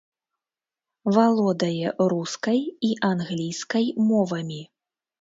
[1.17, 2.59] Валодае рускай
[2.91, 4.61] і англійскай мовамі.